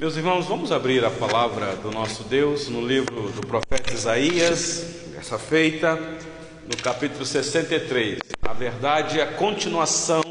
[0.00, 5.40] Meus irmãos, vamos abrir a palavra do nosso Deus no livro do profeta Isaías, essa
[5.40, 8.20] feita, no capítulo 63.
[8.40, 10.22] Na verdade, é a continuação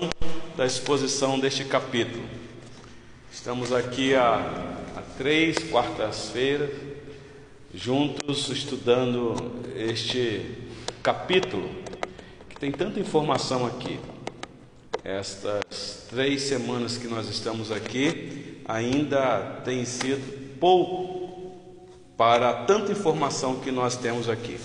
[0.56, 2.24] da exposição deste capítulo.
[3.30, 4.36] Estamos aqui há,
[4.96, 6.70] há três quartas-feiras,
[7.74, 9.36] juntos estudando
[9.76, 10.50] este
[11.04, 11.70] capítulo,
[12.48, 14.00] que tem tanta informação aqui.
[15.04, 21.54] Estas três semanas que nós estamos aqui ainda tem sido pouco
[22.18, 24.60] para tanta informação que nós temos aqui.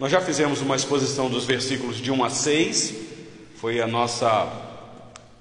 [0.00, 2.94] Nós já fizemos uma exposição dos versículos de 1 a 6,
[3.56, 4.46] foi a nossa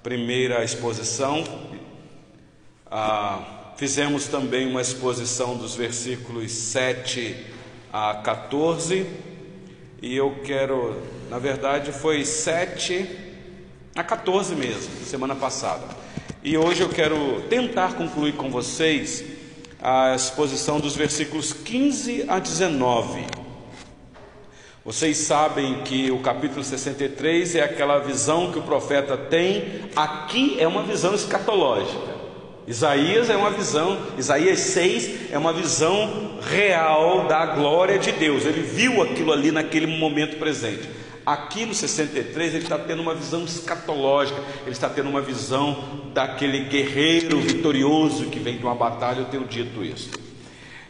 [0.03, 1.43] primeira exposição.
[2.85, 7.35] Ah, fizemos também uma exposição dos versículos 7
[7.91, 9.05] a 14,
[10.01, 13.09] e eu quero, na verdade, foi 7
[13.95, 16.04] a 14 mesmo, semana passada.
[16.48, 19.26] E hoje eu quero tentar concluir com vocês
[19.81, 23.26] a exposição dos versículos 15 a 19.
[24.85, 30.68] Vocês sabem que o capítulo 63 é aquela visão que o profeta tem, aqui é
[30.68, 32.13] uma visão escatológica.
[32.68, 38.46] Isaías é uma visão, Isaías 6 é uma visão real da glória de Deus.
[38.46, 40.87] Ele viu aquilo ali naquele momento presente.
[41.26, 46.65] Aqui no 63 ele está tendo uma visão escatológica, ele está tendo uma visão daquele
[46.65, 50.12] guerreiro vitorioso que vem de uma batalha, eu tenho dito isso.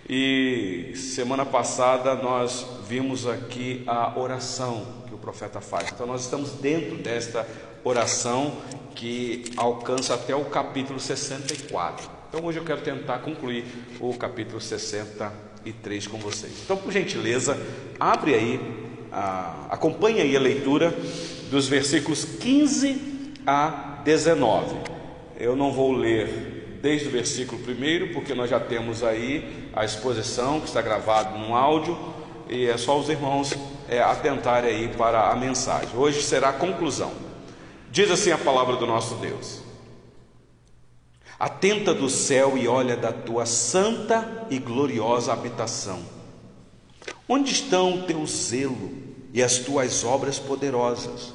[0.10, 5.90] E semana passada nós vimos aqui a oração que o profeta faz.
[5.92, 7.48] Então nós estamos dentro desta
[7.84, 8.58] oração
[8.94, 12.10] que alcança até o capítulo 64.
[12.30, 13.66] Então hoje eu quero tentar concluir
[14.02, 16.52] o capítulo 63 com vocês.
[16.64, 17.58] Então, por gentileza,
[18.00, 18.85] abre aí
[19.70, 20.94] acompanhe aí a leitura
[21.50, 24.76] dos versículos 15 a 19.
[25.40, 30.60] Eu não vou ler desde o versículo 1, porque nós já temos aí a exposição
[30.60, 31.98] que está gravado no áudio,
[32.48, 33.54] e é só os irmãos
[33.90, 35.90] é, atentarem aí para a mensagem.
[35.96, 37.12] Hoje será a conclusão.
[37.90, 39.62] Diz assim a palavra do nosso Deus.
[41.40, 46.00] Atenta do céu e olha da tua santa e gloriosa habitação.
[47.28, 49.05] Onde estão o teu zelo
[49.36, 51.34] e as tuas obras poderosas.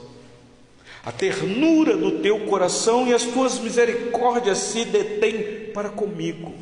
[1.05, 6.55] A ternura do teu coração e as tuas misericórdias se detêm para comigo.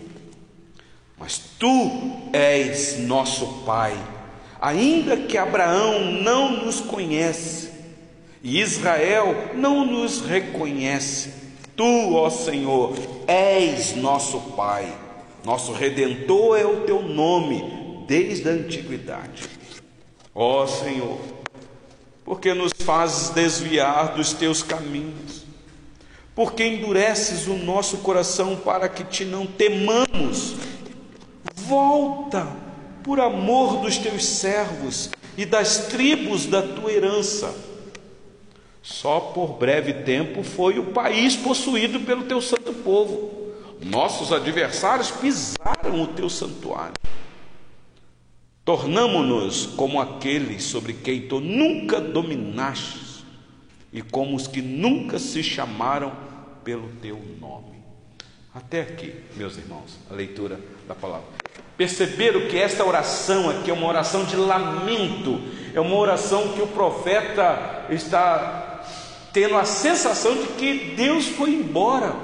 [1.16, 1.92] Mas tu
[2.32, 3.96] és nosso Pai,
[4.60, 7.70] ainda que Abraão não nos conhece
[8.42, 11.32] e Israel não nos reconhece.
[11.76, 12.94] Tu, ó Senhor,
[13.28, 14.92] és nosso Pai,
[15.44, 19.57] nosso redentor é o teu nome desde a antiguidade.
[20.40, 21.18] Ó oh, Senhor,
[22.24, 25.44] porque nos fazes desviar dos teus caminhos,
[26.32, 30.54] porque endureces o nosso coração para que te não temamos.
[31.56, 32.46] Volta
[33.02, 37.52] por amor dos teus servos e das tribos da tua herança.
[38.80, 43.32] Só por breve tempo foi o país possuído pelo teu santo povo.
[43.84, 46.94] Nossos adversários pisaram o teu santuário.
[48.68, 53.24] Tornamo-nos como aqueles sobre quem tu nunca dominaste
[53.90, 56.12] e como os que nunca se chamaram
[56.62, 57.82] pelo teu nome.
[58.54, 61.24] Até aqui, meus irmãos, a leitura da palavra.
[61.78, 65.40] Perceberam que esta oração aqui é uma oração de lamento,
[65.72, 68.82] é uma oração que o profeta está
[69.32, 72.14] tendo a sensação de que Deus foi embora.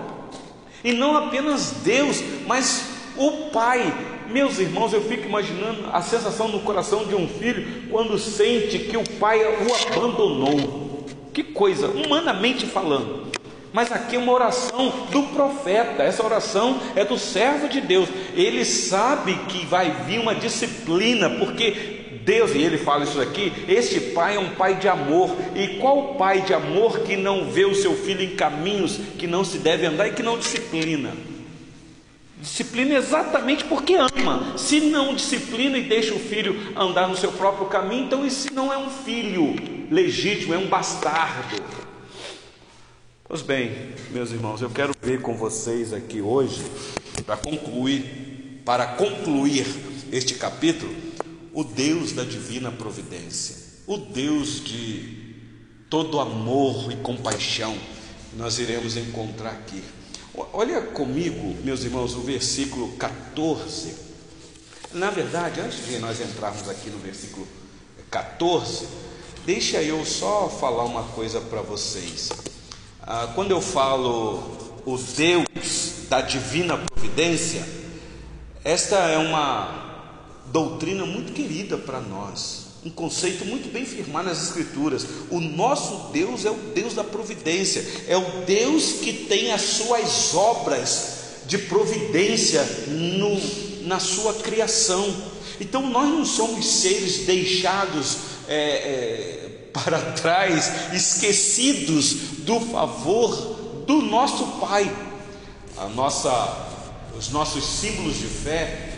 [0.84, 6.60] E não apenas Deus, mas o Pai meus irmãos, eu fico imaginando a sensação no
[6.60, 11.04] coração de um filho quando sente que o pai o abandonou.
[11.32, 13.24] Que coisa, humanamente falando.
[13.72, 18.08] Mas aqui é uma oração do profeta, essa oração é do servo de Deus.
[18.36, 24.00] Ele sabe que vai vir uma disciplina, porque Deus, e ele fala isso aqui, este
[24.00, 25.28] pai é um pai de amor.
[25.56, 29.44] E qual pai de amor que não vê o seu filho em caminhos que não
[29.44, 31.10] se deve andar e que não disciplina?
[32.44, 34.58] Disciplina exatamente porque ama.
[34.58, 38.70] Se não disciplina e deixa o filho andar no seu próprio caminho, então esse não
[38.70, 39.56] é um filho
[39.90, 41.56] legítimo, é um bastardo.
[43.26, 46.62] Pois bem, meus irmãos, eu quero ver com vocês aqui hoje,
[47.24, 49.64] para concluir, para concluir
[50.12, 50.94] este capítulo,
[51.54, 53.56] o Deus da divina providência,
[53.86, 55.34] o Deus de
[55.88, 57.74] todo amor e compaixão,
[58.36, 59.82] nós iremos encontrar aqui.
[60.36, 63.94] Olha comigo, meus irmãos, o versículo 14.
[64.92, 67.46] Na verdade, antes de nós entrarmos aqui no versículo
[68.10, 68.86] 14,
[69.46, 72.30] deixa eu só falar uma coisa para vocês.
[73.02, 74.42] Ah, quando eu falo
[74.84, 77.64] o Deus da divina providência,
[78.64, 85.06] Esta é uma doutrina muito querida para nós, um conceito muito bem firmado nas Escrituras.
[85.30, 90.34] O nosso Deus é o Deus da providência, é o Deus que tem as suas
[90.34, 91.14] obras
[91.46, 95.32] de providência no, na sua criação.
[95.58, 103.34] Então nós não somos seres deixados é, é, para trás, esquecidos do favor
[103.86, 104.94] do nosso Pai.
[105.76, 106.68] A nossa,
[107.16, 108.93] os nossos símbolos de fé,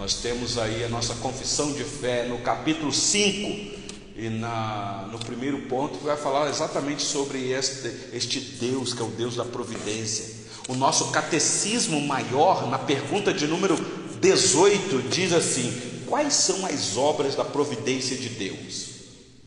[0.00, 3.80] nós temos aí a nossa confissão de fé no capítulo 5.
[4.16, 9.08] E na, no primeiro ponto vai falar exatamente sobre este, este Deus, que é o
[9.08, 10.24] Deus da providência.
[10.68, 13.76] O nosso catecismo maior, na pergunta de número
[14.22, 15.70] 18, diz assim:
[16.06, 18.86] Quais são as obras da providência de Deus?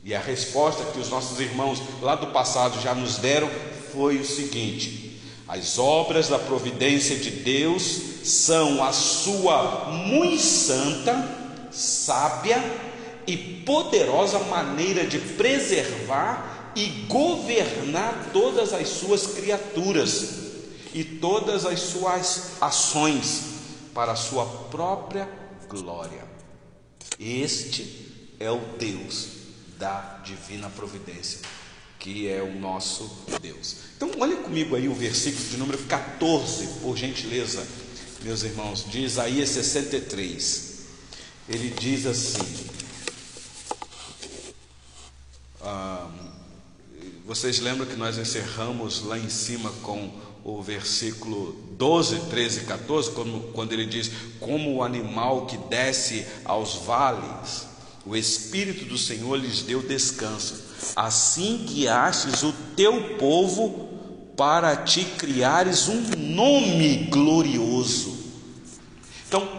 [0.04, 3.50] E a resposta que os nossos irmãos lá do passado já nos deram
[3.92, 12.64] foi o seguinte: as obras da providência de Deus são a sua muito santa, sábia
[13.28, 20.44] e poderosa maneira de preservar e governar todas as suas criaturas
[20.94, 23.54] e todas as suas ações
[23.94, 25.30] para a sua própria
[25.70, 26.24] glória.
[27.20, 29.28] Este é o Deus
[29.78, 31.40] da divina providência,
[32.00, 33.10] que é o nosso
[33.42, 33.78] Deus.
[33.96, 37.66] Então, olha comigo aí o versículo de número 14, por gentileza,
[38.24, 40.74] meus irmãos, de Isaías 63.
[41.50, 42.68] Ele diz assim:
[45.62, 46.10] ah,
[47.26, 50.10] vocês lembram que nós encerramos lá em cima com
[50.44, 54.10] o versículo 12, 13 e 14, quando, quando ele diz:
[54.40, 57.74] Como o animal que desce aos vales
[58.06, 60.62] o Espírito do Senhor lhes deu descanso,
[60.96, 63.88] assim guiastes o teu povo
[64.36, 68.13] para te criares um nome glorioso.
[69.34, 69.50] Então,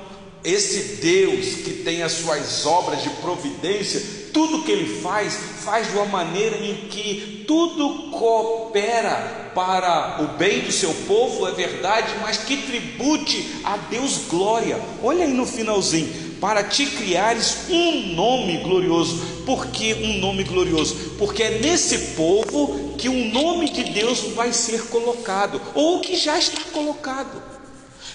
[0.44, 4.00] esse Deus que tem as suas obras de providência,
[4.32, 10.60] tudo que ele faz, faz de uma maneira em que tudo coopera para o bem
[10.60, 14.80] do seu povo, é verdade, mas que tribute a Deus glória.
[15.02, 19.42] Olha aí no finalzinho para te criares um nome glorioso.
[19.44, 21.16] Por que um nome glorioso?
[21.18, 26.38] Porque é nesse povo que o nome de Deus vai ser colocado, ou que já
[26.38, 27.53] está colocado.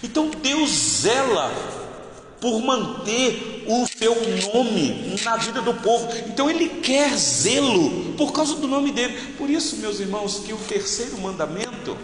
[0.04, 1.52] Então Deus zela
[2.40, 4.16] por manter o seu
[4.54, 6.08] nome na vida do povo.
[6.28, 9.34] Então ele quer zelo por causa do nome dele.
[9.38, 11.98] Por isso, meus irmãos, que o terceiro mandamento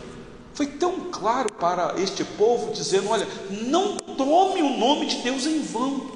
[0.54, 5.62] foi tão claro para este povo, dizendo: olha, não tome o nome de Deus em
[5.62, 6.12] vão,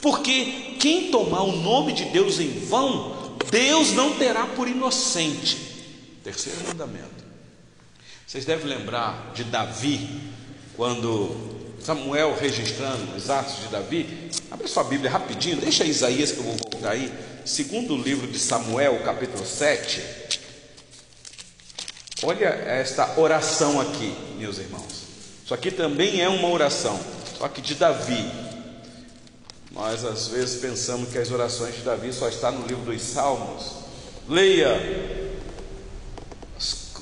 [0.00, 5.56] porque quem tomar o nome de Deus em vão, Deus não terá por inocente.
[6.22, 7.28] Terceiro mandamento.
[8.26, 10.06] Vocês devem lembrar de Davi,
[10.78, 11.34] quando
[11.84, 14.30] Samuel registrando os atos de Davi.
[14.48, 17.12] Abre sua Bíblia rapidinho, deixa Isaías que eu vou voltar aí.
[17.44, 20.00] Segundo livro de Samuel, capítulo 7.
[22.22, 25.08] Olha esta oração aqui, meus irmãos.
[25.44, 26.98] Isso aqui também é uma oração,
[27.36, 28.30] só que de Davi.
[29.72, 33.64] Nós às vezes pensamos que as orações de Davi só estão no livro dos Salmos.
[34.28, 34.80] Leia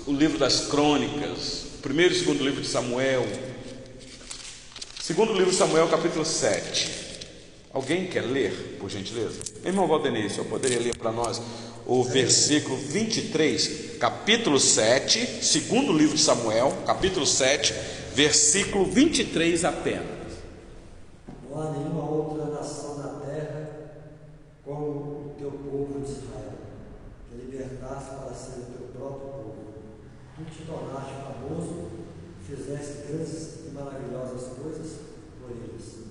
[0.07, 3.27] o livro das Crônicas, primeiro e segundo livro de Samuel.
[5.07, 6.91] Segundo livro de Samuel, capítulo 7.
[7.73, 9.41] Alguém quer ler, por gentileza?
[9.63, 11.41] Meu irmão Valdenês, eu poderia ler para nós
[11.87, 17.73] o versículo 23, capítulo 7, segundo livro de Samuel, capítulo 7,
[18.17, 20.07] versículo 23 apenas.
[21.49, 23.71] Não há nenhuma outra nação na terra
[24.65, 26.59] como o teu povo de Israel,
[27.31, 29.55] que libertaste para ser o teu próprio povo.
[30.37, 31.97] Tu te tornaste famoso,
[32.45, 35.01] fizeste grandes e maravilhosas coisas
[35.41, 36.07] por eles.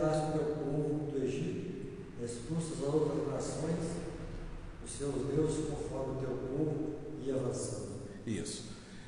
[0.00, 1.70] Tu libertaste o teu povo do Egito,
[2.24, 4.00] expulsas as outras nações
[4.82, 8.00] os seus deuses conforme o teu povo e avançando.
[8.26, 8.64] Isso.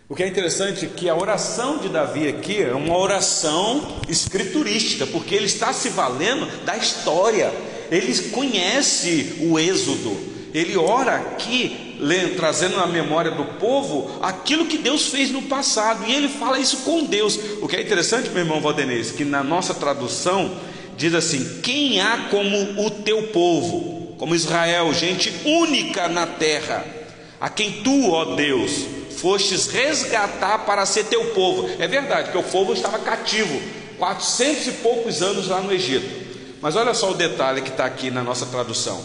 [0.07, 5.07] O que é interessante é que a oração de Davi aqui é uma oração escriturística,
[5.07, 7.51] porque ele está se valendo da história,
[7.91, 10.15] ele conhece o Êxodo,
[10.53, 11.97] ele ora aqui,
[12.37, 16.79] trazendo na memória do povo aquilo que Deus fez no passado, e ele fala isso
[16.79, 17.39] com Deus.
[17.63, 20.55] O que é interessante, meu irmão Valdenez, que na nossa tradução
[20.97, 24.03] diz assim: Quem há como o teu povo?
[24.23, 26.87] como Israel, gente única na terra,
[27.41, 28.71] a quem tu, ó Deus,
[29.17, 31.69] fostes resgatar para ser teu povo.
[31.81, 33.61] É verdade que o povo estava cativo,
[33.99, 36.07] quatrocentos e poucos anos lá no Egito.
[36.61, 39.05] Mas olha só o detalhe que está aqui na nossa tradução.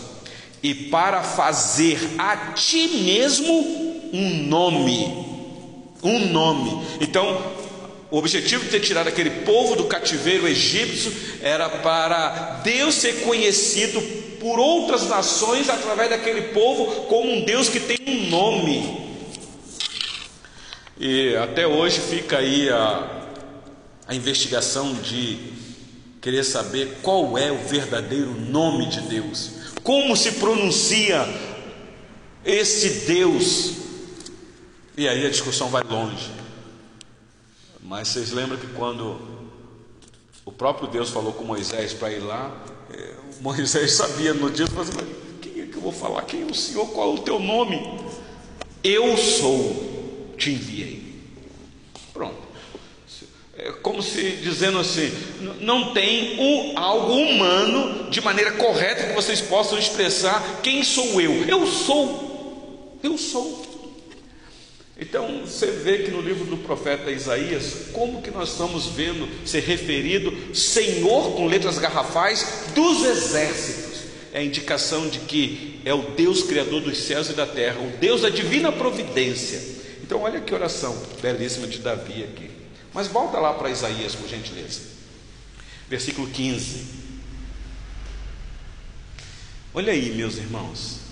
[0.62, 3.52] E para fazer a ti mesmo
[4.14, 5.26] um nome.
[6.04, 6.86] Um nome.
[7.02, 7.42] Então,
[8.10, 11.12] o objetivo de ter tirado aquele povo do cativeiro egípcio
[11.42, 14.02] era para Deus ser conhecido
[14.40, 19.08] por outras nações através daquele povo como um Deus que tem um nome.
[20.98, 23.26] E até hoje fica aí a,
[24.08, 25.38] a investigação de
[26.22, 29.52] querer saber qual é o verdadeiro nome de Deus,
[29.84, 31.28] como se pronuncia
[32.46, 33.74] esse Deus.
[34.96, 36.37] E aí a discussão vai longe.
[37.88, 39.18] Mas vocês lembram que quando
[40.44, 42.54] o próprio Deus falou com Moisés para ir lá,
[42.94, 44.90] é, Moisés sabia no dia, mas
[45.42, 46.24] quem é que eu vou falar?
[46.24, 46.86] Quem é o Senhor?
[46.88, 47.98] Qual é o teu nome?
[48.84, 51.16] Eu sou, te enviei.
[52.12, 52.36] Pronto.
[53.58, 55.10] É como se dizendo assim,
[55.62, 61.46] não tem um, algo humano de maneira correta que vocês possam expressar quem sou eu.
[61.46, 63.00] Eu sou.
[63.02, 63.67] Eu sou.
[65.00, 69.62] Então você vê que no livro do profeta Isaías, como que nós estamos vendo ser
[69.62, 73.98] referido Senhor com letras garrafais dos exércitos.
[74.34, 77.98] É a indicação de que é o Deus criador dos céus e da terra, o
[77.98, 79.62] Deus da divina providência.
[80.04, 82.50] Então olha que oração belíssima de Davi aqui.
[82.94, 84.82] Mas volta lá para Isaías, por gentileza.
[85.88, 86.86] Versículo 15.
[89.74, 91.07] Olha aí, meus irmãos.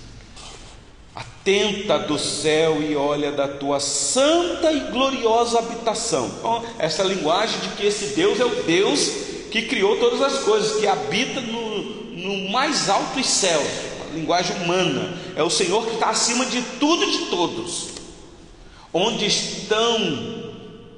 [1.16, 6.26] Atenta do céu e olha da tua santa e gloriosa habitação.
[6.26, 9.08] Então, essa linguagem de que esse Deus é o Deus
[9.50, 13.66] que criou todas as coisas, que habita no, no mais altos céus,
[14.12, 15.16] linguagem humana.
[15.34, 17.88] É o Senhor que está acima de tudo e de todos.
[18.92, 20.52] Onde estão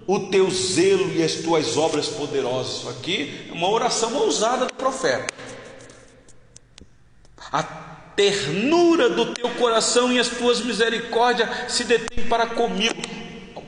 [0.04, 2.78] o teu zelo e as tuas obras poderosas?
[2.78, 5.32] Isso aqui é uma oração ousada do profeta.
[7.52, 7.87] A
[8.18, 12.96] ternura do teu coração e as tuas misericórdias se detêm para comigo.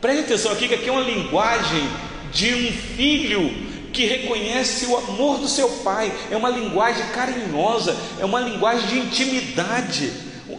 [0.01, 1.89] Preste atenção aqui, que aqui é uma linguagem
[2.33, 3.49] de um filho
[3.93, 8.99] que reconhece o amor do seu pai, é uma linguagem carinhosa, é uma linguagem de
[8.99, 10.11] intimidade.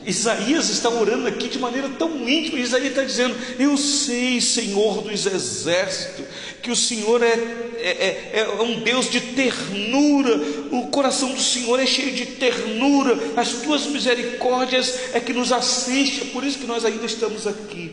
[0.06, 2.60] Isaías está orando aqui de maneira tão íntima.
[2.60, 6.26] Isaías está dizendo: Eu sei, Senhor dos exércitos,
[6.62, 10.40] que o Senhor é, é, é, é, um Deus de ternura,
[10.72, 16.22] o coração do Senhor é cheio de ternura, as tuas misericórdias é que nos assiste,
[16.22, 17.92] é por isso que nós ainda estamos aqui.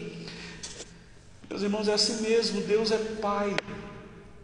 [1.48, 3.54] Meus irmãos, é assim mesmo: Deus é Pai,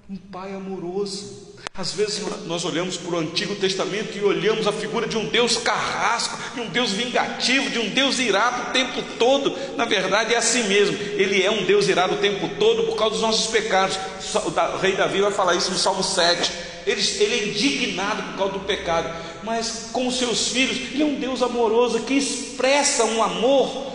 [0.08, 1.53] um Pai amoroso.
[1.76, 5.56] Às vezes nós olhamos para o Antigo Testamento e olhamos a figura de um Deus
[5.56, 9.56] carrasco, de um Deus vingativo, de um Deus irado o tempo todo.
[9.76, 10.96] Na verdade é assim mesmo.
[10.96, 13.98] Ele é um Deus irado o tempo todo por causa dos nossos pecados.
[14.34, 16.52] O rei Davi vai falar isso no Salmo 7.
[16.86, 19.10] Ele, ele é indignado por causa do pecado,
[19.42, 23.92] mas com seus filhos, ele é um Deus amoroso que expressa um amor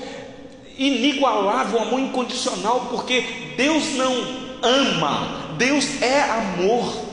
[0.77, 3.21] inigualável, um amor incondicional, porque
[3.55, 4.13] Deus não
[4.61, 7.08] ama, Deus é amor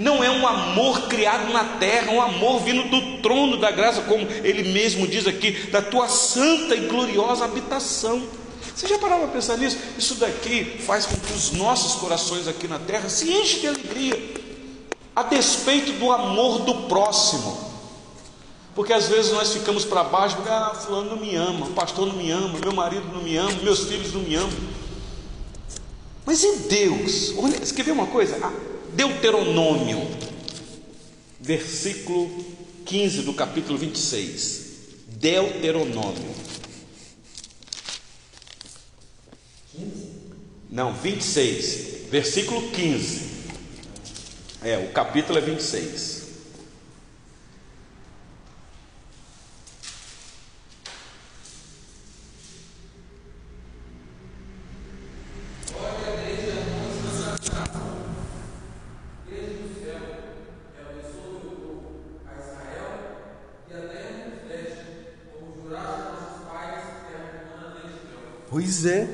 [0.00, 4.26] não é um amor criado na terra, um amor vindo do trono da graça, como
[4.42, 8.26] ele mesmo diz aqui, da tua santa e gloriosa habitação.
[8.74, 9.76] Você já parou para pensar nisso?
[9.98, 14.34] Isso daqui faz com que os nossos corações aqui na terra se enchem de alegria,
[15.14, 17.68] a despeito do amor do próximo.
[18.74, 22.06] Porque às vezes nós ficamos para baixo, porque ah, fulano não me ama, o pastor
[22.06, 24.50] não me ama, meu marido não me ama, meus filhos não me amam.
[26.24, 28.38] Mas em Deus, olha, quer ver uma coisa?
[28.94, 30.06] Deuteronômio,
[31.40, 32.28] versículo
[32.84, 34.70] 15 do capítulo 26.
[35.06, 36.34] Deuteronômio.
[39.72, 40.10] 15?
[40.70, 43.30] Não, 26, versículo 15.
[44.62, 46.19] É, o capítulo é 26.
[68.50, 69.08] Pois é,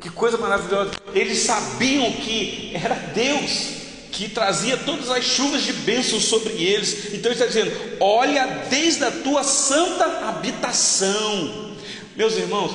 [0.00, 0.90] que coisa maravilhosa.
[1.14, 7.14] Eles sabiam que era Deus que trazia todas as chuvas de bênçãos sobre eles.
[7.14, 11.72] Então ele está dizendo: olha desde a tua santa habitação.
[12.16, 12.72] Meus irmãos,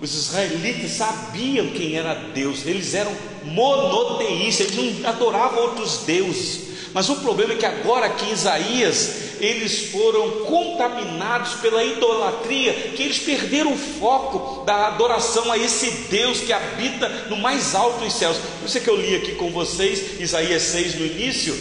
[0.00, 3.12] os israelitas sabiam quem era Deus, eles eram
[3.44, 6.64] monoteístas, eles não adoravam outros deuses.
[6.92, 13.02] Mas o problema é que agora aqui em Isaías, eles foram contaminados pela idolatria, que
[13.02, 18.14] eles perderam o foco da adoração a esse Deus que habita no mais alto dos
[18.14, 18.36] céus.
[18.58, 21.56] Por isso é que eu li aqui com vocês Isaías 6 no início,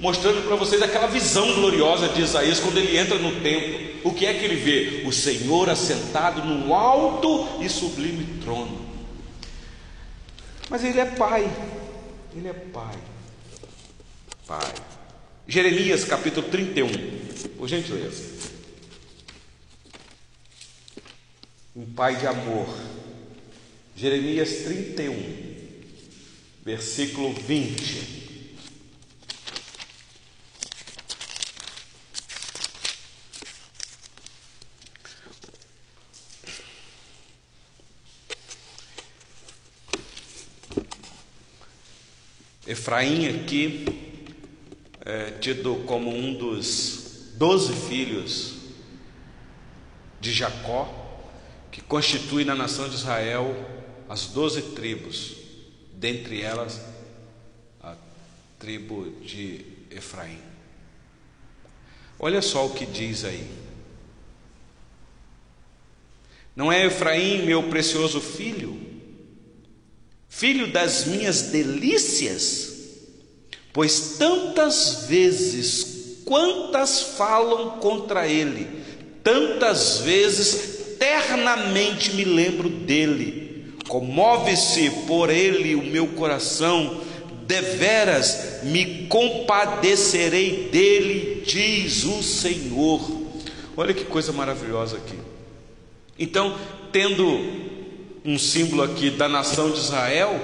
[0.00, 3.96] mostrando para vocês aquela visão gloriosa de Isaías quando ele entra no templo.
[4.04, 5.06] O que é que ele vê?
[5.06, 8.86] O Senhor assentado no alto e sublime trono.
[10.68, 11.48] Mas ele é pai,
[12.34, 12.96] Ele é Pai.
[14.46, 14.95] Pai.
[15.48, 16.90] Jeremias capítulo 31,
[17.56, 18.24] por gentileza.
[21.74, 22.66] Um pai de amor.
[23.94, 25.14] Jeremias 31,
[26.64, 28.16] versículo 20.
[42.66, 44.06] Efraim aqui
[45.06, 48.54] é tido como um dos doze filhos
[50.20, 50.92] de Jacó,
[51.70, 53.54] que constitui na nação de Israel
[54.08, 55.36] as doze tribos,
[55.92, 56.80] dentre elas
[57.80, 57.94] a
[58.58, 60.40] tribo de Efraim.
[62.18, 63.48] Olha só o que diz aí.
[66.56, 68.76] Não é Efraim meu precioso filho,
[70.28, 72.75] filho das minhas delícias?
[73.76, 78.66] Pois tantas vezes quantas falam contra ele,
[79.22, 83.74] tantas vezes ternamente me lembro dele.
[83.86, 87.02] Comove-se por ele o meu coração,
[87.46, 93.06] deveras me compadecerei dele, diz o Senhor.
[93.76, 95.18] Olha que coisa maravilhosa aqui.
[96.18, 96.56] Então,
[96.90, 97.26] tendo
[98.24, 100.40] um símbolo aqui da nação de Israel,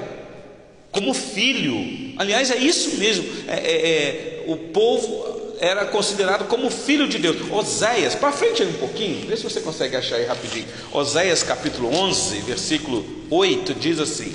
[0.90, 2.01] como filho.
[2.16, 3.24] Aliás, é isso mesmo.
[3.48, 7.36] É, é, é, o povo era considerado como filho de Deus.
[7.50, 10.66] Oséias, para frente aí um pouquinho, vê se você consegue achar aí rapidinho.
[10.92, 14.34] Oséias capítulo 11, versículo 8, diz assim: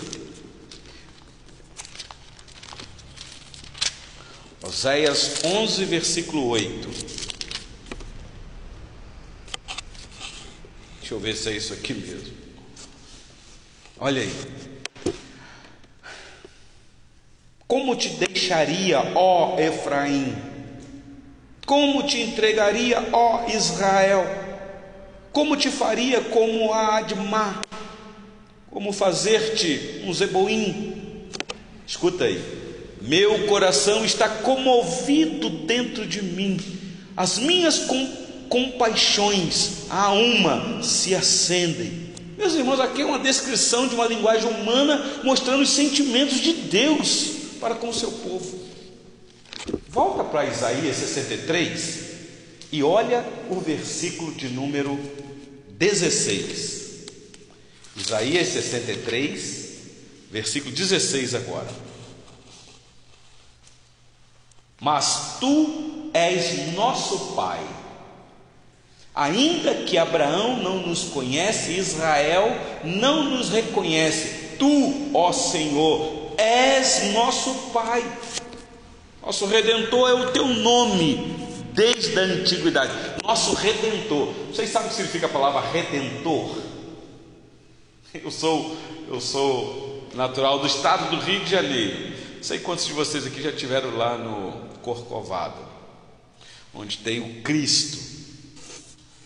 [4.64, 6.90] Oséias 11, versículo 8.
[11.00, 12.34] Deixa eu ver se é isso aqui mesmo.
[14.00, 14.34] Olha aí.
[17.68, 20.34] Como te deixaria, ó Efraim?
[21.66, 24.26] Como te entregaria, ó Israel?
[25.34, 27.62] Como te faria como a Admá?
[28.72, 31.28] Como fazer-te um zeboim?
[31.86, 32.42] Escuta aí.
[33.02, 36.58] Meu coração está comovido dentro de mim.
[37.18, 38.08] As minhas com,
[38.48, 42.08] compaixões a uma se acendem.
[42.38, 47.37] Meus irmãos, aqui é uma descrição de uma linguagem humana mostrando os sentimentos de Deus
[47.68, 48.60] para com o seu povo.
[49.90, 52.00] Volta para Isaías 63
[52.72, 54.98] e olha o versículo de número
[55.72, 57.08] 16.
[57.98, 59.74] Isaías 63,
[60.32, 61.68] versículo 16 agora.
[64.80, 67.60] Mas tu és nosso Pai.
[69.14, 72.48] Ainda que Abraão não nos conhece, Israel
[72.86, 74.56] não nos reconhece.
[74.58, 78.06] Tu, ó Senhor, és nosso Pai.
[79.22, 81.36] Nosso redentor é o teu nome
[81.74, 82.94] desde a antiguidade.
[83.24, 84.34] Nosso redentor.
[84.52, 86.56] Vocês sabem o que significa a palavra redentor?
[88.14, 88.78] Eu sou
[89.10, 92.16] eu sou natural do estado do Rio de Janeiro.
[92.36, 95.62] Não sei quantos de vocês aqui já tiveram lá no Corcovado,
[96.74, 98.17] onde tem o Cristo.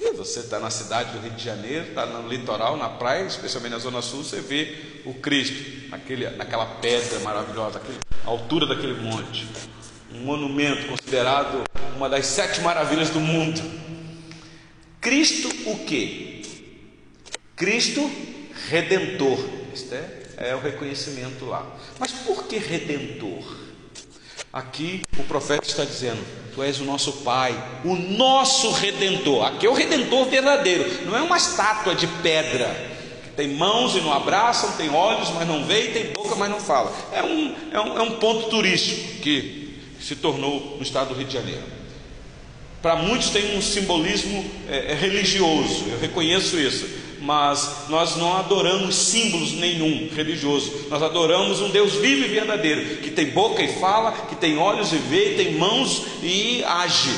[0.09, 3.77] Você está na cidade do Rio de Janeiro, está no litoral, na praia, especialmente na
[3.77, 9.47] Zona Sul, você vê o Cristo naquele, naquela pedra maravilhosa, aquele, a altura daquele monte.
[10.13, 11.63] Um monumento considerado
[11.95, 13.61] uma das sete maravilhas do mundo.
[14.99, 16.41] Cristo o que?
[17.55, 18.09] Cristo
[18.69, 19.39] Redentor.
[19.71, 21.77] Este é, é o reconhecimento lá.
[21.99, 23.60] Mas por que Redentor?
[24.51, 26.21] Aqui o profeta está dizendo:
[26.53, 29.45] Tu és o nosso Pai, o nosso redentor.
[29.45, 32.67] Aqui é o redentor verdadeiro, não é uma estátua de pedra
[33.23, 36.59] que tem mãos e não abraçam, tem olhos, mas não vê, tem boca, mas não
[36.59, 36.93] fala.
[37.13, 41.27] É um, é um, é um ponto turístico que se tornou no estado do Rio
[41.27, 41.63] de Janeiro.
[42.81, 48.95] Para muitos tem um simbolismo é, é religioso, eu reconheço isso mas nós não adoramos
[48.95, 50.87] símbolos nenhum religioso.
[50.89, 54.91] Nós adoramos um Deus vivo e verdadeiro, que tem boca e fala, que tem olhos
[54.91, 57.15] e vê, tem mãos e age.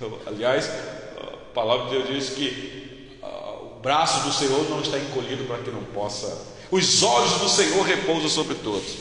[0.26, 5.44] Aliás, a palavra de Deus diz que uh, o braço do Senhor não está encolhido
[5.44, 6.54] para que não possa.
[6.70, 8.96] Os olhos do Senhor repousam sobre todos.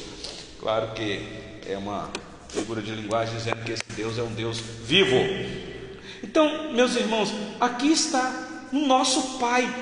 [0.59, 1.19] Claro que
[1.67, 2.11] é uma
[2.47, 5.17] figura de linguagem dizendo que esse Deus é um Deus vivo.
[6.21, 9.73] Então, meus irmãos, aqui está nosso Pai.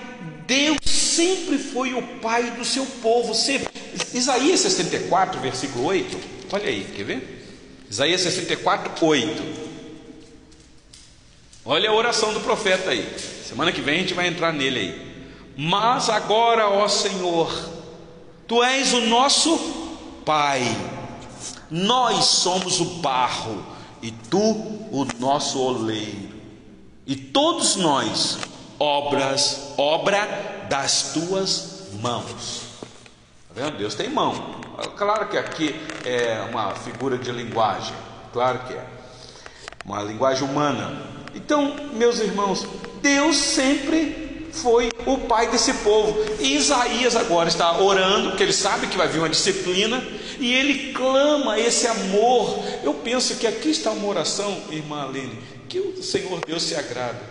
[0.45, 3.33] Deus sempre foi o Pai do seu povo.
[3.33, 3.69] Sempre.
[4.13, 6.17] Isaías 64, versículo 8.
[6.51, 7.47] Olha aí, quer ver?
[7.89, 9.61] Isaías 64, 8.
[11.63, 13.07] Olha a oração do profeta aí.
[13.45, 15.11] Semana que vem a gente vai entrar nele aí.
[15.57, 17.71] Mas agora, ó Senhor,
[18.51, 19.57] Tu és o nosso
[20.25, 20.61] Pai
[21.69, 23.65] Nós somos o barro
[24.01, 24.41] e tu
[24.91, 26.31] o nosso oleiro.
[27.07, 28.37] E todos nós
[28.81, 32.63] obras, obra das tuas mãos.
[33.47, 33.77] Tá vendo?
[33.77, 34.59] Deus tem mão.
[34.97, 37.93] Claro que aqui é uma figura de linguagem,
[38.33, 38.83] claro que é.
[39.85, 40.99] Uma linguagem humana.
[41.35, 42.65] Então, meus irmãos,
[43.01, 46.17] Deus sempre foi o pai desse povo.
[46.39, 50.03] E Isaías agora está orando, porque ele sabe que vai vir uma disciplina,
[50.39, 52.63] e ele clama esse amor.
[52.83, 55.37] Eu penso que aqui está uma oração, irmã Aline,
[55.69, 57.30] que o Senhor Deus se agrada.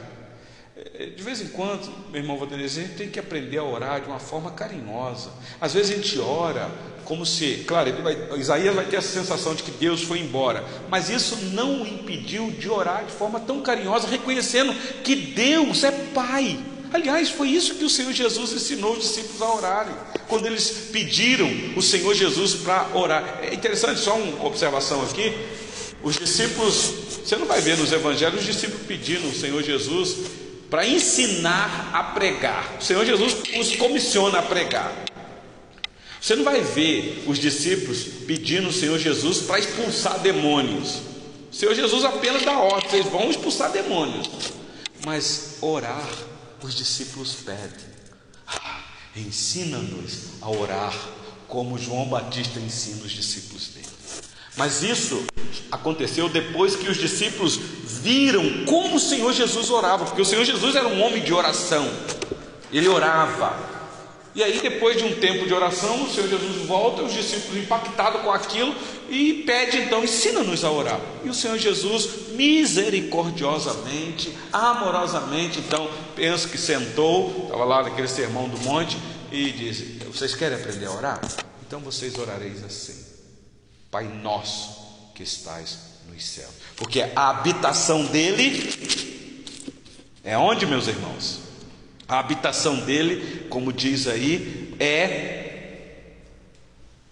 [0.99, 4.01] É, de vez em quando, meu irmão Valdenese, a gente tem que aprender a orar
[4.01, 5.31] de uma forma carinhosa.
[5.61, 6.71] Às vezes a gente ora
[7.05, 11.11] como se, claro, vai, Isaías vai ter essa sensação de que Deus foi embora, mas
[11.11, 16.59] isso não o impediu de orar de forma tão carinhosa, reconhecendo que Deus é Pai.
[16.93, 19.95] Aliás, foi isso que o Senhor Jesus ensinou os discípulos a orarem,
[20.29, 23.41] quando eles pediram o Senhor Jesus para orar.
[23.43, 25.35] É interessante, só uma observação aqui:
[26.03, 26.93] os discípulos,
[27.25, 30.17] você não vai ver nos evangelhos os discípulos pedindo o Senhor Jesus
[30.71, 32.77] para ensinar a pregar.
[32.81, 34.95] O Senhor Jesus os comissiona a pregar.
[36.21, 41.01] Você não vai ver os discípulos pedindo o Senhor Jesus para expulsar demônios.
[41.51, 44.29] O Senhor Jesus apenas dá ordem, vocês vão expulsar demônios.
[45.05, 46.09] Mas orar,
[46.63, 47.91] os discípulos pedem.
[48.47, 48.85] Ah,
[49.17, 50.95] Ensina-nos a orar
[51.49, 53.87] como João Batista ensina os discípulos dele.
[54.57, 55.25] Mas isso
[55.71, 60.75] aconteceu depois que os discípulos viram como o Senhor Jesus orava, porque o Senhor Jesus
[60.75, 61.89] era um homem de oração,
[62.73, 63.71] ele orava.
[64.33, 68.23] E aí, depois de um tempo de oração, o Senhor Jesus volta, os discípulos impactados
[68.23, 68.73] com aquilo,
[69.09, 71.01] e pede então, ensina-nos a orar.
[71.25, 78.57] E o Senhor Jesus, misericordiosamente, amorosamente, então, penso que sentou, estava lá naquele sermão do
[78.59, 78.97] monte,
[79.33, 81.21] e disse: Vocês querem aprender a orar?
[81.67, 83.10] Então vocês orareis assim:
[83.91, 86.53] Pai nosso que estais nos céus.
[86.77, 89.45] Porque a habitação dele
[90.23, 91.41] é onde, meus irmãos?
[92.07, 95.41] A habitação dele, como diz aí, é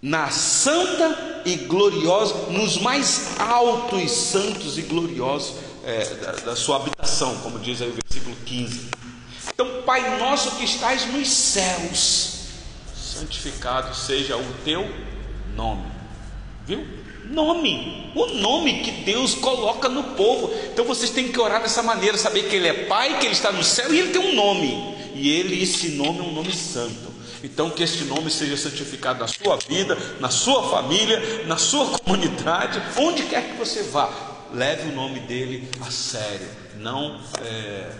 [0.00, 7.36] na santa e gloriosa, nos mais altos santos e gloriosos é, da, da sua habitação,
[7.38, 8.90] como diz aí o versículo 15.
[9.52, 12.46] Então, Pai nosso que estás nos céus,
[12.94, 14.88] santificado seja o teu
[15.56, 15.97] nome.
[16.68, 16.86] Viu?
[17.24, 20.52] Nome, o nome que Deus coloca no povo.
[20.70, 23.50] Então vocês têm que orar dessa maneira, saber que Ele é Pai, que Ele está
[23.50, 24.94] no céu e Ele tem um nome.
[25.14, 27.08] E Ele, esse nome é um nome santo.
[27.42, 32.82] Então que este nome seja santificado na sua vida, na sua família, na sua comunidade,
[32.98, 34.10] onde quer que você vá.
[34.52, 36.48] Leve o nome dele a sério.
[36.76, 37.90] Não é,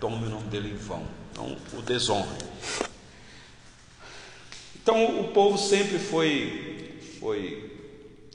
[0.00, 1.04] tome o nome dele em vão.
[1.36, 2.28] Não o desonre.
[4.82, 7.69] Então o povo sempre foi, foi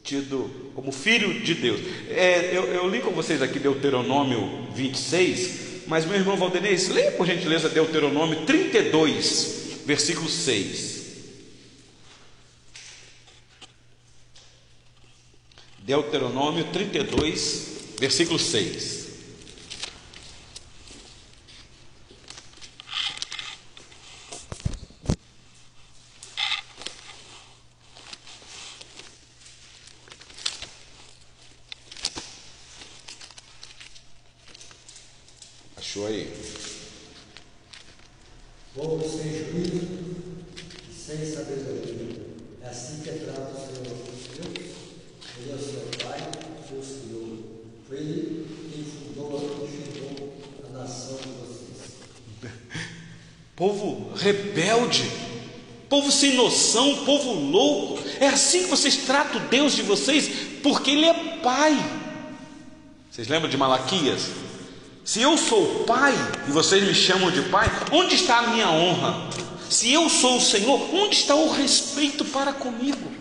[0.05, 1.81] tido como filho de Deus.
[2.09, 7.25] É, eu, eu, li com vocês aqui Deuteronômio 26, mas meu irmão Valdenez, leia por
[7.25, 10.95] gentileza Deuteronômio 32, versículo 6.
[15.79, 19.04] Deuteronômio 32, versículo 6.
[36.03, 36.29] Aí?
[38.75, 39.87] Povo sem juízo
[40.89, 42.21] e sem sabedoria.
[42.61, 43.97] É assim que trata o Senhor
[44.35, 44.75] Deus.
[45.39, 46.19] Ele é o seu Pai,
[46.69, 47.37] o Senhor.
[47.87, 50.33] Foi Ele quem fundou e fundou
[50.67, 52.51] a nação de vocês.
[53.55, 55.09] Povo rebelde,
[55.87, 58.03] povo sem noção, povo louco.
[58.19, 60.29] É assim que vocês tratam Deus de vocês,
[60.61, 61.73] porque Ele é Pai.
[63.09, 64.44] Vocês lembram de Malaquias?
[65.05, 66.15] Se eu sou pai
[66.47, 69.29] e vocês me chamam de pai, onde está a minha honra?
[69.69, 73.11] Se eu sou o Senhor, onde está o respeito para comigo?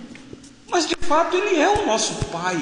[0.70, 2.56] Mas de fato Ele é o nosso pai.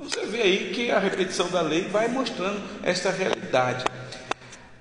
[0.00, 3.84] Você vê aí que a repetição da lei vai mostrando esta realidade.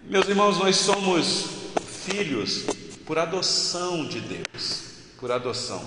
[0.06, 1.46] Meus irmãos, nós somos
[2.04, 2.66] filhos
[3.06, 4.82] por adoção de Deus,
[5.20, 5.86] por adoção.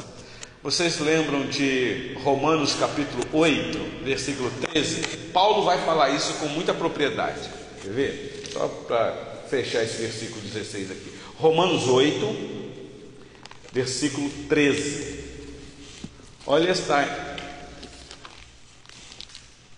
[0.62, 5.02] Vocês lembram de Romanos capítulo 8, versículo 13?
[5.32, 7.63] Paulo vai falar isso com muita propriedade.
[7.84, 8.48] Quer ver?
[8.50, 9.12] Só para
[9.50, 11.18] fechar esse versículo 16 aqui.
[11.36, 12.72] Romanos 8,
[13.72, 15.22] versículo 13.
[16.46, 17.46] Olha esta,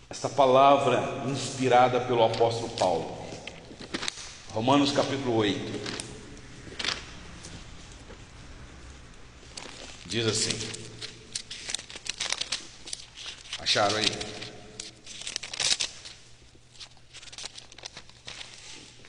[0.09, 3.19] esta palavra inspirada pelo apóstolo Paulo.
[4.51, 5.61] Romanos capítulo 8.
[10.07, 10.57] Diz assim:
[13.59, 14.46] Acharam aí?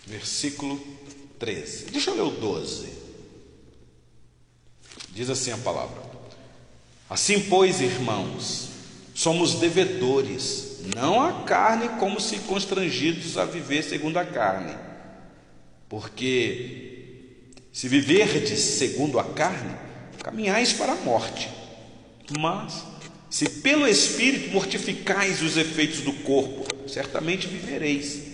[0.08, 0.82] Versículo
[1.38, 1.92] 13.
[1.92, 2.88] Deixa eu ler o 12.
[5.10, 6.02] Diz assim a palavra:
[7.10, 8.70] Assim, pois, irmãos,
[9.14, 14.74] somos devedores, não à carne, como se constrangidos a viver segundo a carne.
[15.90, 19.76] Porque se viverdes segundo a carne,
[20.24, 21.50] caminhais para a morte.
[22.40, 22.84] Mas
[23.30, 28.27] se pelo Espírito mortificais os efeitos do corpo, certamente vivereis.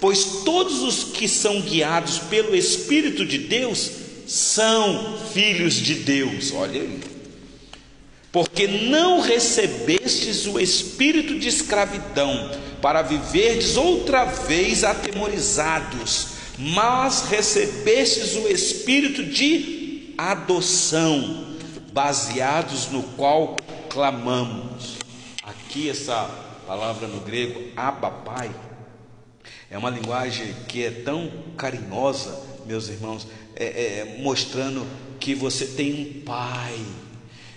[0.00, 3.90] Pois todos os que são guiados pelo Espírito de Deus
[4.26, 6.52] são filhos de Deus.
[6.52, 7.00] Olha aí.
[8.32, 18.46] Porque não recebestes o espírito de escravidão para viverdes outra vez atemorizados, mas recebestes o
[18.46, 21.56] espírito de adoção,
[21.92, 23.56] baseados no qual
[23.88, 24.96] clamamos.
[25.42, 26.30] Aqui essa
[26.66, 28.50] palavra no grego, Abba Pai,
[29.70, 34.84] é uma linguagem que é tão carinhosa, meus irmãos, é, é, mostrando
[35.20, 36.78] que você tem um pai.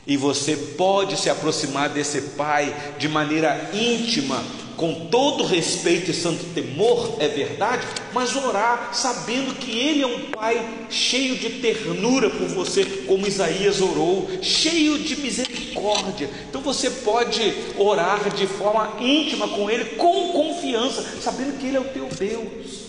[0.05, 4.43] E você pode se aproximar desse pai de maneira íntima,
[4.77, 10.31] com todo respeito e santo temor, é verdade, mas orar sabendo que Ele é um
[10.31, 16.29] Pai cheio de ternura por você, como Isaías orou, cheio de misericórdia.
[16.49, 21.79] Então você pode orar de forma íntima com Ele, com confiança, sabendo que Ele é
[21.79, 22.83] o teu Deus.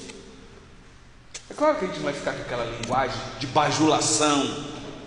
[1.50, 4.64] É claro que a gente não vai ficar com aquela linguagem de bajulação,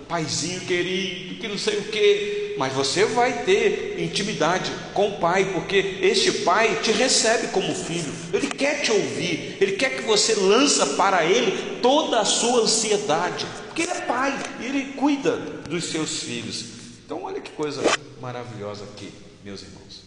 [0.07, 5.52] paizinho querido, que não sei o que, mas você vai ter intimidade com o pai,
[5.54, 10.36] porque este pai te recebe como filho, ele quer te ouvir, ele quer que você
[10.36, 15.86] lança para ele toda a sua ansiedade, porque ele é pai e ele cuida dos
[15.86, 16.65] seus filhos.
[17.06, 17.82] Então, olha que coisa
[18.19, 19.12] maravilhosa aqui,
[19.43, 20.02] meus irmãos.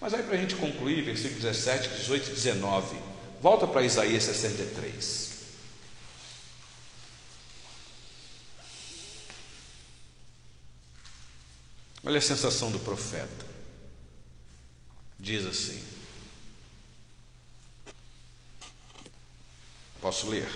[0.00, 2.96] Mas aí, para a gente concluir, versículo 17, 18 e 19,
[3.40, 5.25] volta para Isaías 63.
[12.06, 13.44] Olha a sensação do profeta.
[15.18, 15.82] Diz assim:
[20.00, 20.48] Posso ler?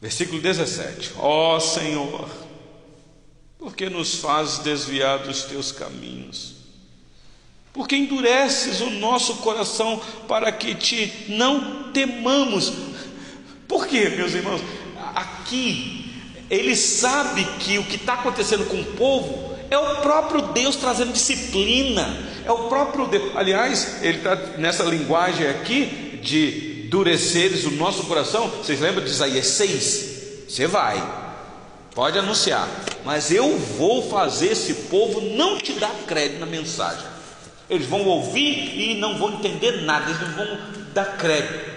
[0.00, 2.30] Versículo 17: Ó oh, Senhor,
[3.58, 6.54] por que nos fazes desviar dos teus caminhos?
[7.72, 12.72] Porque endureces o nosso coração para que te não temamos.
[13.66, 14.60] Por quê, meus irmãos?
[15.16, 16.14] Aqui,
[16.48, 21.12] ele sabe que o que está acontecendo com o povo é o próprio Deus trazendo
[21.12, 22.16] disciplina.
[22.44, 23.36] É o próprio Deus.
[23.36, 28.48] Aliás, ele está nessa linguagem aqui de endureceres o nosso coração.
[28.48, 30.10] Vocês lembram de Isaías 6?
[30.48, 31.00] Você vai,
[31.94, 32.68] pode anunciar,
[33.04, 37.06] mas eu vou fazer esse povo não te dar crédito na mensagem.
[37.68, 40.58] Eles vão ouvir e não vão entender nada, eles não vão
[40.92, 41.70] dar crédito,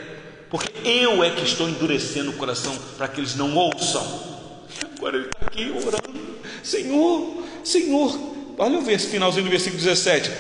[0.50, 4.33] porque eu é que estou endurecendo o coração para que eles não ouçam.
[5.04, 8.20] Agora ele está aqui orando, Senhor, Senhor,
[8.58, 10.32] olha o finalzinho do versículo 17: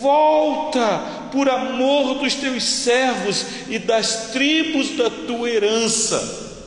[0.00, 6.64] volta por amor dos teus servos e das tribos da tua herança.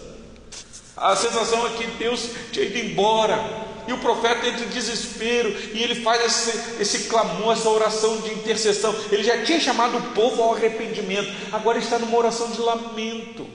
[0.96, 3.68] A sensação é que Deus tinha ido embora.
[3.88, 8.32] E o profeta entra em desespero e ele faz esse, esse clamor, essa oração de
[8.32, 8.94] intercessão.
[9.12, 13.48] Ele já tinha chamado o povo ao arrependimento, agora está numa oração de lamento.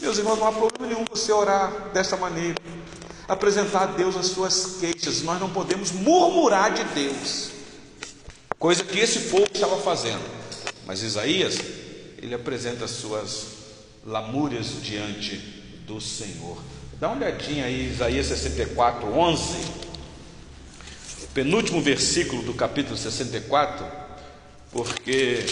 [0.00, 2.56] Meus irmãos, não há problema nenhum você orar dessa maneira
[3.28, 7.50] apresentar a Deus as suas queixas, nós não podemos murmurar de Deus,
[8.58, 10.22] coisa que esse povo estava fazendo.
[10.86, 11.58] Mas Isaías,
[12.18, 13.46] ele apresenta as suas
[14.04, 15.36] lamúrias diante
[15.86, 16.58] do Senhor.
[17.00, 19.56] Dá uma olhadinha aí, Isaías 64, 11,
[21.32, 23.86] penúltimo versículo do capítulo 64,
[24.70, 25.44] porque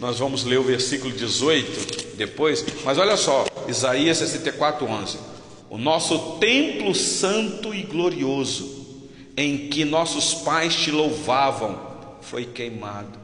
[0.00, 5.31] nós vamos ler o versículo 18 depois, mas olha só, Isaías 64, 11
[5.72, 11.80] o nosso templo santo e glorioso, em que nossos pais te louvavam,
[12.20, 13.18] foi queimado.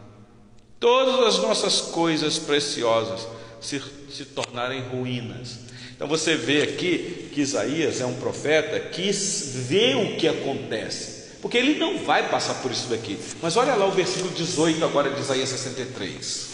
[0.80, 3.28] Todas as nossas coisas preciosas
[3.60, 5.58] se, se tornarem ruínas.
[5.94, 11.58] Então você vê aqui que Isaías é um profeta que vê o que acontece, porque
[11.58, 13.18] ele não vai passar por isso daqui.
[13.42, 16.47] Mas olha lá o versículo 18 agora de Isaías 63.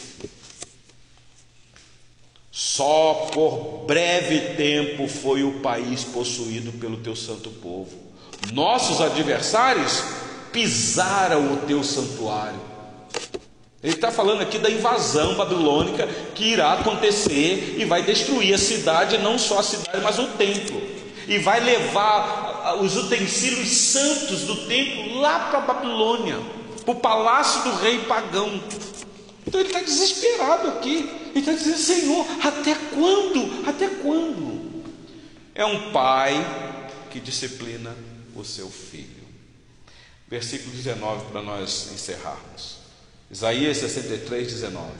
[2.74, 7.92] Só por breve tempo foi o país possuído pelo teu santo povo.
[8.52, 10.02] Nossos adversários
[10.50, 12.58] pisaram o teu santuário.
[13.80, 19.18] Ele está falando aqui da invasão babilônica que irá acontecer e vai destruir a cidade,
[19.18, 20.82] não só a cidade, mas o templo.
[21.28, 26.38] E vai levar os utensílios santos do templo lá para a Babilônia.
[26.84, 28.60] para o palácio do rei pagão.
[29.46, 31.23] Então ele está desesperado aqui.
[31.34, 33.68] Ele está dizendo: Senhor, até quando?
[33.68, 34.84] Até quando?
[35.54, 36.34] É um pai
[37.10, 37.94] que disciplina
[38.34, 39.24] o seu filho.
[40.28, 42.78] Versículo 19 para nós encerrarmos.
[43.30, 44.90] Isaías 63, 19.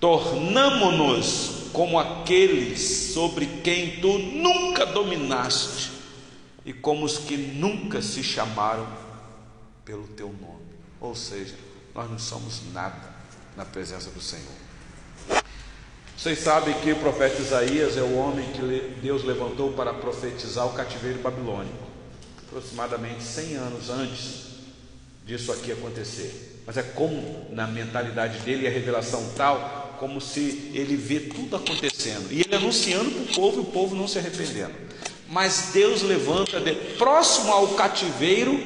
[0.00, 2.80] Tornamo-nos como aqueles
[3.12, 5.92] sobre quem tu nunca dominaste
[6.64, 8.86] e como os que nunca se chamaram
[9.84, 10.74] pelo teu nome.
[11.00, 11.54] Ou seja,
[11.94, 13.14] nós não somos nada
[13.56, 14.63] na presença do Senhor.
[16.24, 20.72] Vocês sabem que o profeta Isaías é o homem que Deus levantou para profetizar o
[20.72, 21.76] cativeiro babilônico,
[22.48, 24.46] aproximadamente 100 anos antes
[25.26, 26.62] disso aqui acontecer.
[26.66, 32.32] Mas é como na mentalidade dele a revelação tal, como se ele vê tudo acontecendo
[32.32, 34.72] e ele anunciando para o povo e o povo não se arrependendo.
[35.28, 38.58] Mas Deus levanta de, próximo ao cativeiro,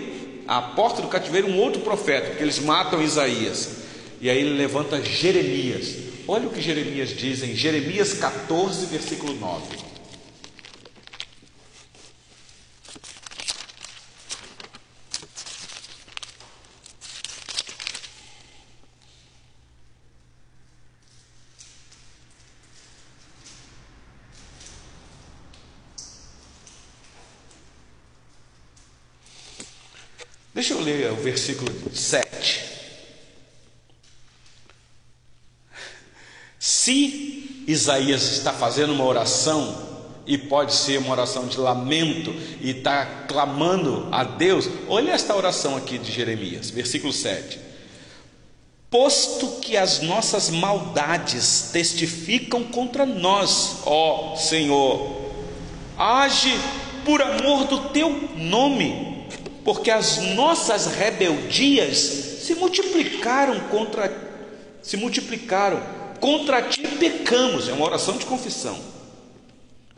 [0.46, 3.78] à porta do cativeiro, um outro profeta, porque eles matam Isaías.
[4.20, 6.07] E aí ele levanta Jeremias.
[6.30, 9.78] Olha o que Jeremias diz em Jeremias 14, versículo 9.
[30.52, 32.67] Deixa eu ler o versículo 7.
[36.58, 39.86] Se Isaías está fazendo uma oração,
[40.26, 45.76] e pode ser uma oração de lamento, e está clamando a Deus, olha esta oração
[45.76, 47.58] aqui de Jeremias, versículo 7.
[48.90, 55.30] Posto que as nossas maldades testificam contra nós, ó Senhor,
[55.96, 56.58] age
[57.04, 59.18] por amor do teu nome
[59.68, 64.10] porque as nossas rebeldias se multiplicaram contra
[64.82, 65.78] se multiplicaram
[66.20, 68.78] contra ti pecamos, é uma oração de confissão.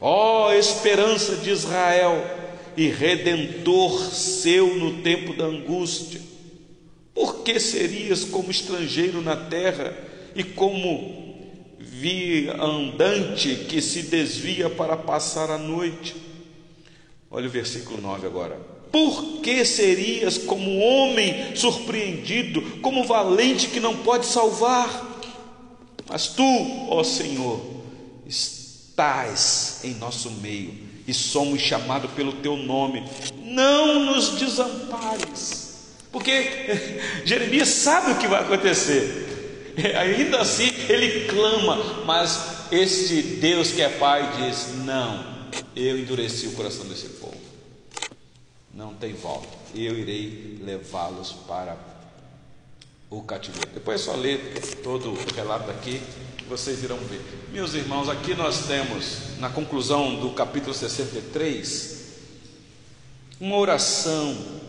[0.01, 2.25] Ó oh, esperança de Israel
[2.77, 6.21] e redentor seu no tempo da angústia.
[7.13, 9.95] Por que serias como estrangeiro na terra
[10.35, 11.21] e como
[11.79, 16.17] viandante que se desvia para passar a noite?
[17.31, 18.57] Olha o versículo 9 agora.
[18.91, 25.10] Por que serias como homem surpreendido, como valente que não pode salvar?
[26.11, 26.43] Mas tu,
[26.89, 27.61] ó Senhor,
[28.27, 30.75] estás em nosso meio
[31.07, 33.05] e somos chamados pelo teu nome.
[33.45, 36.51] Não nos desampares, porque
[37.25, 39.73] Jeremias sabe o que vai acontecer.
[39.99, 45.25] Ainda assim ele clama, mas este Deus que é Pai diz: Não,
[45.77, 47.51] eu endureci o coração desse povo
[48.81, 49.49] não tem volta.
[49.75, 51.77] Eu irei levá-los para
[53.11, 53.71] o cativeiro.
[53.75, 56.01] Depois é só ler todo o relato aqui,
[56.49, 57.21] vocês irão ver.
[57.53, 61.99] Meus irmãos, aqui nós temos, na conclusão do capítulo 63,
[63.41, 64.61] uma oração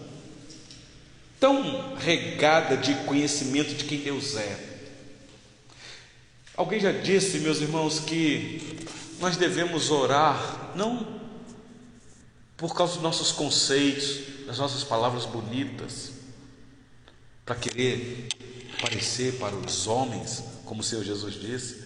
[1.40, 4.72] tão regada de conhecimento de quem Deus é.
[6.58, 8.86] Alguém já disse, meus irmãos, que
[9.20, 11.22] nós devemos orar não
[12.58, 16.21] por causa dos nossos conceitos, das nossas palavras bonitas,
[17.46, 18.28] para querer
[18.82, 21.82] parecer para os homens, como o Senhor Jesus disse,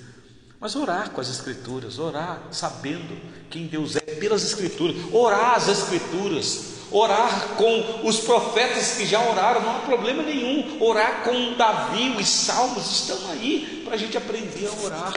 [0.60, 3.18] mas orar com as Escrituras, orar sabendo
[3.50, 9.62] quem Deus é pelas Escrituras, orar as Escrituras, orar com os profetas que já oraram,
[9.62, 14.68] não há problema nenhum, orar com Davi, os salmos estão aí para a gente aprender
[14.68, 15.14] a orar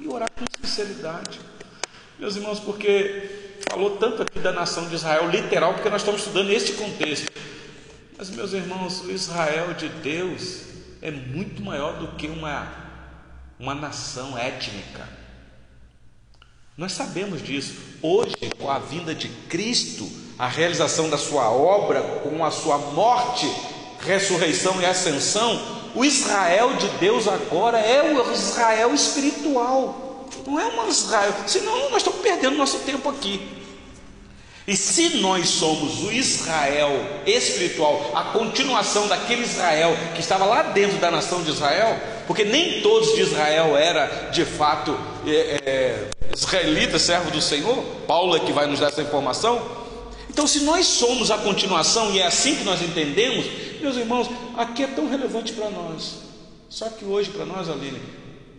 [0.00, 1.40] e orar com sinceridade,
[2.18, 6.50] meus irmãos, porque falou tanto aqui da nação de Israel, literal, porque nós estamos estudando
[6.50, 7.30] este contexto.
[8.22, 10.60] Mas, meus irmãos, o Israel de Deus
[11.02, 12.72] é muito maior do que uma,
[13.58, 15.08] uma nação étnica.
[16.78, 17.74] Nós sabemos disso.
[18.00, 20.08] Hoje, com a vinda de Cristo,
[20.38, 23.52] a realização da sua obra, com a sua morte,
[23.98, 30.28] ressurreição e ascensão, o Israel de Deus agora é o Israel espiritual.
[30.46, 33.61] Não é um Israel, senão nós estamos perdendo nosso tempo aqui.
[34.66, 36.90] E se nós somos o Israel
[37.26, 41.98] espiritual, a continuação daquele Israel que estava lá dentro da nação de Israel,
[42.28, 44.96] porque nem todos de Israel era de fato
[45.26, 49.82] é, é, israelita, servo do Senhor, Paulo é que vai nos dar essa informação.
[50.30, 53.44] Então, se nós somos a continuação e é assim que nós entendemos,
[53.80, 56.20] meus irmãos, aqui é tão relevante para nós.
[56.68, 58.00] Só que hoje, para nós, Aline,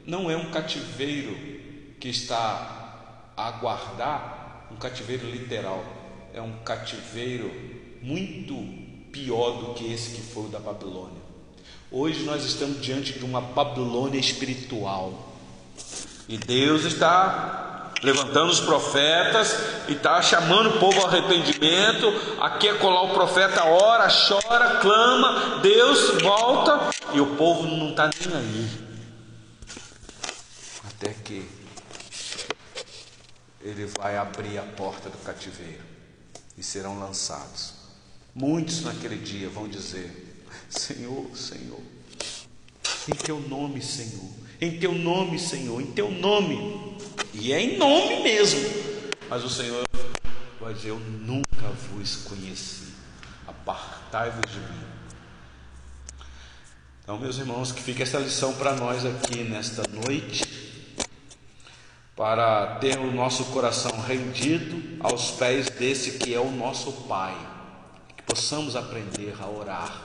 [0.06, 1.36] não é um cativeiro
[2.00, 4.43] que está a aguardar
[4.74, 5.84] um cativeiro literal,
[6.34, 7.52] é um cativeiro
[8.02, 8.56] muito
[9.12, 11.22] pior do que esse que foi o da Babilônia.
[11.92, 15.32] Hoje nós estamos diante de uma Babilônia espiritual.
[16.28, 19.56] E Deus está levantando os profetas
[19.88, 22.12] e está chamando o povo ao arrependimento.
[22.42, 28.10] Aqui é colar o profeta, ora, chora, clama, Deus volta e o povo não está
[28.10, 28.70] nem aí.
[30.84, 31.63] Até que
[33.64, 35.82] ele vai abrir a porta do cativeiro
[36.58, 37.74] e serão lançados.
[38.36, 41.80] Muitos naquele dia vão dizer: Senhor, Senhor,
[43.08, 46.98] em teu nome, Senhor, em teu nome, Senhor, em teu nome,
[47.34, 48.60] e é em nome mesmo,
[49.30, 49.84] mas o Senhor
[50.60, 52.94] vai dizer: Eu nunca vos conheci,
[53.48, 54.84] apartai-vos de mim.
[57.02, 60.63] Então, meus irmãos, que fique essa lição para nós aqui nesta noite
[62.16, 67.36] para ter o nosso coração rendido aos pés desse que é o nosso Pai,
[68.16, 70.02] que possamos aprender a orar,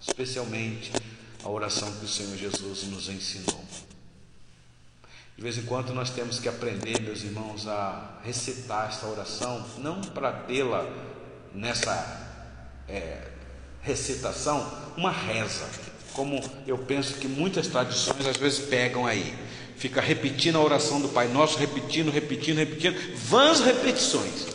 [0.00, 0.92] especialmente
[1.44, 3.60] a oração que o Senhor Jesus nos ensinou.
[5.36, 10.00] De vez em quando nós temos que aprender, meus irmãos, a recitar esta oração, não
[10.00, 10.86] para tê-la
[11.52, 12.52] nessa
[12.88, 13.28] é,
[13.80, 14.64] recitação,
[14.96, 15.68] uma reza,
[16.12, 19.36] como eu penso que muitas tradições às vezes pegam aí
[19.82, 24.46] fica repetindo a oração do Pai Nosso, repetindo, repetindo, repetindo, vãs repetições.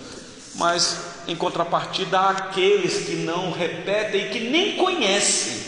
[0.56, 5.68] Mas em contrapartida há aqueles que não repetem e que nem conhecem.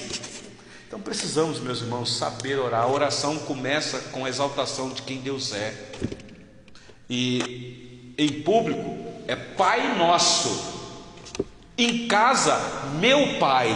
[0.87, 2.83] Então precisamos, meus irmãos, saber orar.
[2.83, 5.73] A oração começa com a exaltação de quem Deus é.
[7.09, 8.97] E em público
[9.27, 10.79] é Pai Nosso.
[11.77, 12.57] Em casa,
[12.97, 13.75] meu Pai.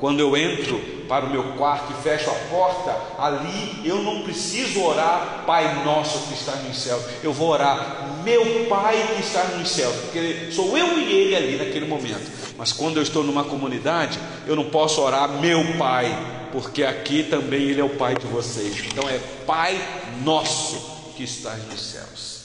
[0.00, 4.82] Quando eu entro para o meu quarto e fecho a porta, ali eu não preciso
[4.82, 9.68] orar, Pai nosso que está nos céus, eu vou orar, meu Pai que está nos
[9.68, 12.30] céus, porque sou eu e Ele ali naquele momento.
[12.56, 16.06] Mas quando eu estou numa comunidade, eu não posso orar, meu Pai,
[16.50, 18.78] porque aqui também Ele é o Pai de vocês.
[18.86, 19.78] Então é Pai
[20.22, 22.44] nosso que está nos céus.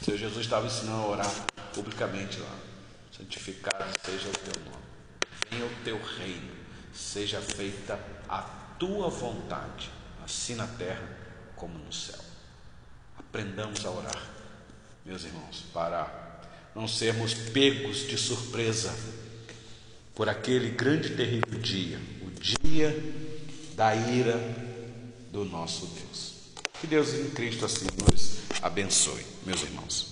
[0.00, 1.32] O Senhor Jesus estava ensinando a orar
[1.74, 2.54] publicamente lá.
[3.16, 4.84] Santificado seja o teu nome.
[5.50, 6.57] Venha o teu reino
[6.98, 8.42] seja feita a
[8.78, 9.90] tua vontade,
[10.24, 11.08] assim na terra
[11.54, 12.18] como no céu.
[13.16, 14.30] Aprendamos a orar,
[15.04, 16.40] meus irmãos, para
[16.74, 18.94] não sermos pegos de surpresa
[20.14, 23.14] por aquele grande e terrível dia, o dia
[23.74, 24.36] da ira
[25.30, 26.34] do nosso Deus.
[26.80, 30.07] Que Deus em Cristo assim nos abençoe, meus irmãos.